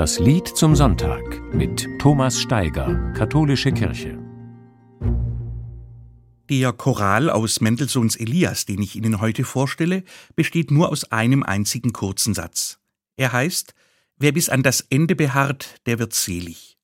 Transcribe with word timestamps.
Das 0.00 0.18
Lied 0.18 0.48
zum 0.48 0.74
Sonntag 0.74 1.42
mit 1.52 1.86
Thomas 1.98 2.40
Steiger, 2.40 3.12
Katholische 3.12 3.70
Kirche. 3.70 4.18
Der 6.48 6.72
Choral 6.72 7.28
aus 7.28 7.60
Mendelssohns 7.60 8.16
Elias, 8.16 8.64
den 8.64 8.80
ich 8.80 8.96
Ihnen 8.96 9.20
heute 9.20 9.44
vorstelle, 9.44 10.04
besteht 10.34 10.70
nur 10.70 10.88
aus 10.88 11.12
einem 11.12 11.42
einzigen 11.42 11.92
kurzen 11.92 12.32
Satz. 12.32 12.78
Er 13.18 13.32
heißt 13.32 13.74
Wer 14.16 14.32
bis 14.32 14.48
an 14.48 14.62
das 14.62 14.80
Ende 14.80 15.14
beharrt, 15.14 15.82
der 15.84 15.98
wird 15.98 16.14
selig. 16.14 16.78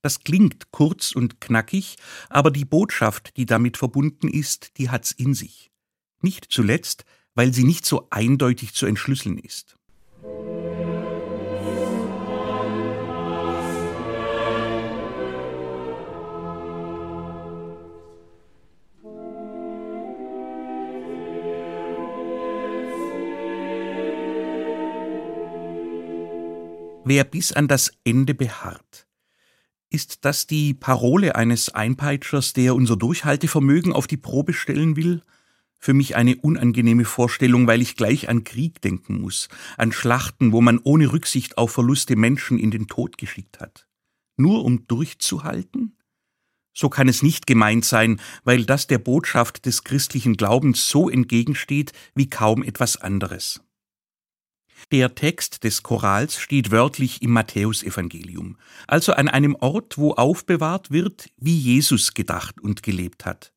Das 0.00 0.20
klingt 0.20 0.70
kurz 0.70 1.10
und 1.10 1.40
knackig, 1.40 1.96
aber 2.30 2.52
die 2.52 2.64
Botschaft, 2.64 3.36
die 3.36 3.46
damit 3.46 3.76
verbunden 3.76 4.28
ist, 4.28 4.78
die 4.78 4.90
hat's 4.90 5.10
in 5.10 5.34
sich. 5.34 5.72
Nicht 6.22 6.46
zuletzt, 6.52 7.04
weil 7.34 7.52
sie 7.52 7.64
nicht 7.64 7.84
so 7.84 8.06
eindeutig 8.10 8.74
zu 8.74 8.86
entschlüsseln 8.86 9.38
ist. 9.38 9.77
Wer 27.10 27.24
bis 27.24 27.52
an 27.52 27.68
das 27.68 27.90
Ende 28.04 28.34
beharrt. 28.34 29.08
Ist 29.88 30.26
das 30.26 30.46
die 30.46 30.74
Parole 30.74 31.36
eines 31.36 31.70
Einpeitschers, 31.70 32.52
der 32.52 32.74
unser 32.74 32.98
Durchhaltevermögen 32.98 33.94
auf 33.94 34.06
die 34.06 34.18
Probe 34.18 34.52
stellen 34.52 34.94
will? 34.94 35.22
Für 35.78 35.94
mich 35.94 36.16
eine 36.16 36.36
unangenehme 36.36 37.06
Vorstellung, 37.06 37.66
weil 37.66 37.80
ich 37.80 37.96
gleich 37.96 38.28
an 38.28 38.44
Krieg 38.44 38.82
denken 38.82 39.22
muss, 39.22 39.48
an 39.78 39.90
Schlachten, 39.90 40.52
wo 40.52 40.60
man 40.60 40.80
ohne 40.84 41.10
Rücksicht 41.10 41.56
auf 41.56 41.70
Verluste 41.70 42.14
Menschen 42.14 42.58
in 42.58 42.70
den 42.70 42.88
Tod 42.88 43.16
geschickt 43.16 43.58
hat. 43.58 43.88
Nur 44.36 44.62
um 44.66 44.86
durchzuhalten? 44.86 45.96
So 46.74 46.90
kann 46.90 47.08
es 47.08 47.22
nicht 47.22 47.46
gemeint 47.46 47.86
sein, 47.86 48.20
weil 48.44 48.66
das 48.66 48.86
der 48.86 48.98
Botschaft 48.98 49.64
des 49.64 49.82
christlichen 49.82 50.36
Glaubens 50.36 50.90
so 50.90 51.08
entgegensteht 51.08 51.92
wie 52.14 52.28
kaum 52.28 52.62
etwas 52.62 52.98
anderes. 52.98 53.62
Der 54.90 55.14
Text 55.14 55.64
des 55.64 55.82
Chorals 55.82 56.40
steht 56.40 56.70
wörtlich 56.70 57.20
im 57.20 57.32
Matthäusevangelium, 57.32 58.56
also 58.86 59.12
an 59.12 59.28
einem 59.28 59.54
Ort, 59.54 59.98
wo 59.98 60.12
aufbewahrt 60.12 60.90
wird, 60.90 61.28
wie 61.36 61.56
Jesus 61.56 62.14
gedacht 62.14 62.58
und 62.58 62.82
gelebt 62.82 63.26
hat. 63.26 63.52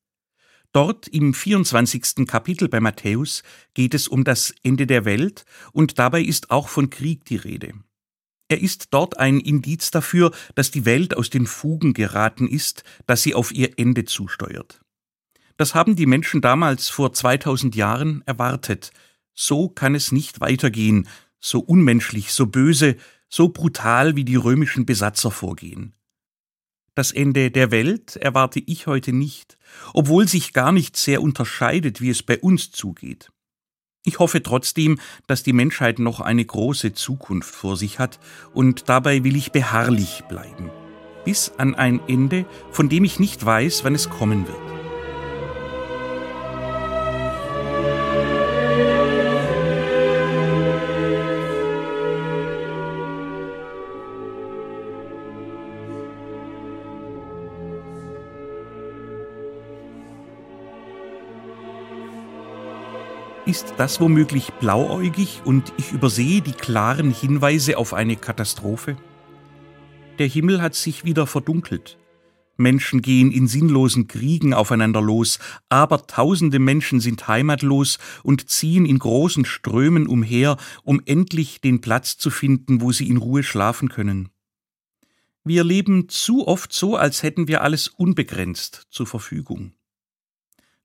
Dort 0.73 1.07
im 1.07 1.33
24. 1.33 2.27
Kapitel 2.27 2.67
bei 2.67 2.81
Matthäus 2.81 3.43
geht 3.73 3.93
es 3.93 4.09
um 4.09 4.25
das 4.25 4.53
Ende 4.61 4.85
der 4.87 5.05
Welt 5.05 5.45
und 5.71 5.99
dabei 5.99 6.21
ist 6.21 6.51
auch 6.51 6.67
von 6.67 6.89
Krieg 6.89 7.23
die 7.23 7.37
Rede. 7.37 7.75
Er 8.49 8.61
ist 8.61 8.87
dort 8.91 9.17
ein 9.17 9.39
Indiz 9.39 9.89
dafür, 9.89 10.31
dass 10.55 10.69
die 10.69 10.83
Welt 10.83 11.15
aus 11.15 11.29
den 11.29 11.47
Fugen 11.47 11.93
geraten 11.93 12.45
ist, 12.45 12.83
dass 13.05 13.23
sie 13.23 13.35
auf 13.35 13.53
ihr 13.53 13.79
Ende 13.79 14.03
zusteuert. 14.03 14.81
Das 15.55 15.75
haben 15.75 15.95
die 15.95 16.05
Menschen 16.05 16.41
damals 16.41 16.89
vor 16.89 17.13
2000 17.13 17.75
Jahren 17.75 18.21
erwartet, 18.25 18.91
so 19.33 19.69
kann 19.69 19.95
es 19.95 20.11
nicht 20.11 20.41
weitergehen, 20.41 21.07
so 21.39 21.59
unmenschlich, 21.59 22.31
so 22.31 22.45
böse, 22.45 22.97
so 23.29 23.49
brutal 23.49 24.15
wie 24.15 24.25
die 24.25 24.35
römischen 24.35 24.85
Besatzer 24.85 25.31
vorgehen. 25.31 25.93
Das 26.93 27.11
Ende 27.11 27.51
der 27.51 27.71
Welt 27.71 28.17
erwarte 28.17 28.59
ich 28.59 28.85
heute 28.85 29.13
nicht, 29.13 29.57
obwohl 29.93 30.27
sich 30.27 30.51
gar 30.51 30.71
nicht 30.71 30.97
sehr 30.97 31.21
unterscheidet, 31.21 32.01
wie 32.01 32.09
es 32.09 32.21
bei 32.21 32.37
uns 32.37 32.71
zugeht. 32.71 33.31
Ich 34.03 34.19
hoffe 34.19 34.43
trotzdem, 34.43 34.99
dass 35.27 35.43
die 35.43 35.53
Menschheit 35.53 35.99
noch 35.99 36.19
eine 36.19 36.43
große 36.43 36.93
Zukunft 36.93 37.53
vor 37.53 37.77
sich 37.77 37.99
hat, 37.99 38.19
und 38.53 38.89
dabei 38.89 39.23
will 39.23 39.35
ich 39.35 39.51
beharrlich 39.51 40.23
bleiben, 40.27 40.69
bis 41.23 41.51
an 41.57 41.75
ein 41.75 42.01
Ende, 42.07 42.45
von 42.71 42.89
dem 42.89 43.03
ich 43.03 43.19
nicht 43.19 43.45
weiß, 43.45 43.83
wann 43.83 43.95
es 43.95 44.09
kommen 44.09 44.47
wird. 44.47 44.80
Ist 63.47 63.73
das 63.77 63.99
womöglich 63.99 64.53
blauäugig 64.59 65.41
und 65.45 65.73
ich 65.77 65.91
übersehe 65.91 66.41
die 66.41 66.51
klaren 66.51 67.11
Hinweise 67.11 67.75
auf 67.77 67.95
eine 67.95 68.15
Katastrophe? 68.15 68.97
Der 70.19 70.27
Himmel 70.27 70.61
hat 70.61 70.75
sich 70.75 71.05
wieder 71.05 71.25
verdunkelt. 71.25 71.97
Menschen 72.57 73.01
gehen 73.01 73.31
in 73.31 73.47
sinnlosen 73.47 74.07
Kriegen 74.07 74.53
aufeinander 74.53 75.01
los, 75.01 75.39
aber 75.69 76.05
tausende 76.05 76.59
Menschen 76.59 76.99
sind 76.99 77.27
heimatlos 77.27 77.97
und 78.21 78.47
ziehen 78.47 78.85
in 78.85 78.99
großen 78.99 79.45
Strömen 79.45 80.05
umher, 80.05 80.57
um 80.83 81.01
endlich 81.03 81.61
den 81.61 81.81
Platz 81.81 82.17
zu 82.17 82.29
finden, 82.29 82.79
wo 82.79 82.91
sie 82.91 83.09
in 83.09 83.17
Ruhe 83.17 83.41
schlafen 83.41 83.89
können. 83.89 84.29
Wir 85.43 85.63
leben 85.63 86.09
zu 86.09 86.47
oft 86.47 86.71
so, 86.71 86.95
als 86.95 87.23
hätten 87.23 87.47
wir 87.47 87.63
alles 87.63 87.87
unbegrenzt 87.87 88.85
zur 88.91 89.07
Verfügung. 89.07 89.73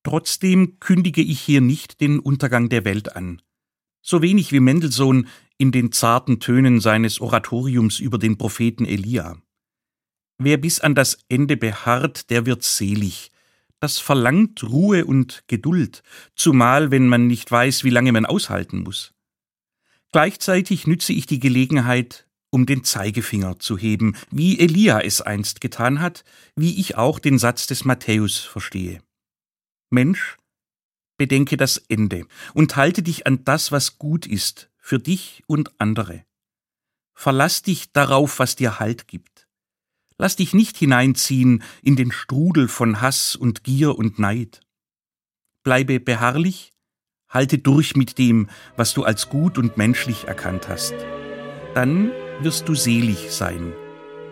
Trotzdem 0.06 0.78
kündige 0.78 1.20
ich 1.20 1.40
hier 1.40 1.60
nicht 1.60 2.00
den 2.00 2.20
Untergang 2.20 2.68
der 2.68 2.84
Welt 2.84 3.16
an. 3.16 3.42
So 4.02 4.22
wenig 4.22 4.52
wie 4.52 4.60
Mendelssohn 4.60 5.26
in 5.58 5.72
den 5.72 5.90
zarten 5.90 6.38
Tönen 6.38 6.80
seines 6.80 7.20
Oratoriums 7.20 7.98
über 7.98 8.16
den 8.16 8.38
Propheten 8.38 8.84
Elia. 8.84 9.36
Wer 10.38 10.58
bis 10.58 10.78
an 10.78 10.94
das 10.94 11.18
Ende 11.28 11.56
beharrt, 11.56 12.30
der 12.30 12.46
wird 12.46 12.62
selig. 12.62 13.32
Das 13.80 13.98
verlangt 13.98 14.62
Ruhe 14.62 15.06
und 15.06 15.42
Geduld, 15.48 16.04
zumal 16.36 16.92
wenn 16.92 17.08
man 17.08 17.26
nicht 17.26 17.50
weiß, 17.50 17.82
wie 17.82 17.90
lange 17.90 18.12
man 18.12 18.26
aushalten 18.26 18.84
muss. 18.84 19.12
Gleichzeitig 20.12 20.86
nütze 20.86 21.14
ich 21.14 21.26
die 21.26 21.40
Gelegenheit, 21.40 22.28
um 22.50 22.64
den 22.64 22.84
Zeigefinger 22.84 23.58
zu 23.58 23.76
heben, 23.76 24.14
wie 24.30 24.60
Elia 24.60 25.00
es 25.00 25.20
einst 25.20 25.60
getan 25.60 26.00
hat, 26.00 26.22
wie 26.54 26.78
ich 26.78 26.96
auch 26.96 27.18
den 27.18 27.40
Satz 27.40 27.66
des 27.66 27.84
Matthäus 27.84 28.38
verstehe. 28.38 29.00
Mensch, 29.90 30.36
bedenke 31.16 31.56
das 31.56 31.78
Ende 31.78 32.26
und 32.54 32.76
halte 32.76 33.02
dich 33.02 33.26
an 33.26 33.44
das, 33.44 33.72
was 33.72 33.98
gut 33.98 34.26
ist, 34.26 34.70
für 34.78 34.98
dich 34.98 35.42
und 35.46 35.80
andere. 35.80 36.24
Verlass 37.14 37.62
dich 37.62 37.92
darauf, 37.92 38.38
was 38.38 38.56
dir 38.56 38.78
Halt 38.78 39.08
gibt. 39.08 39.48
Lass 40.18 40.36
dich 40.36 40.54
nicht 40.54 40.76
hineinziehen 40.76 41.62
in 41.82 41.96
den 41.96 42.12
Strudel 42.12 42.68
von 42.68 43.00
Hass 43.00 43.36
und 43.36 43.64
Gier 43.64 43.96
und 43.96 44.18
Neid. 44.18 44.60
Bleibe 45.62 46.00
beharrlich, 46.00 46.72
halte 47.28 47.58
durch 47.58 47.96
mit 47.96 48.18
dem, 48.18 48.48
was 48.76 48.94
du 48.94 49.04
als 49.04 49.28
gut 49.28 49.58
und 49.58 49.76
menschlich 49.76 50.24
erkannt 50.24 50.68
hast. 50.68 50.94
Dann 51.74 52.10
wirst 52.40 52.68
du 52.68 52.74
selig 52.74 53.30
sein, 53.30 53.72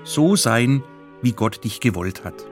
so 0.04 0.36
sein, 0.36 0.82
wie 1.22 1.32
Gott 1.32 1.64
dich 1.64 1.80
gewollt 1.80 2.24
hat. 2.24 2.46